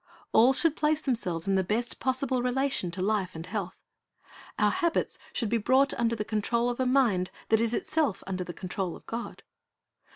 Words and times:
All 0.33 0.51
should 0.53 0.75
place 0.75 0.99
themselves 0.99 1.47
in 1.47 1.53
the 1.53 1.63
best 1.63 1.99
possible 1.99 2.41
relation 2.41 2.89
to 2.89 3.03
life 3.03 3.35
and 3.35 3.45
health. 3.45 3.83
Our 4.57 4.71
habits 4.71 5.19
should 5.31 5.49
be 5.49 5.59
brought 5.59 5.93
under 5.93 6.15
the 6.15 6.25
control 6.25 6.71
of 6.71 6.79
a 6.79 6.87
mind 6.87 7.29
that 7.49 7.61
is 7.61 7.75
itself 7.75 8.23
under 8.25 8.43
the 8.43 8.51
control 8.51 8.95
of 8.95 9.05
God. 9.05 9.43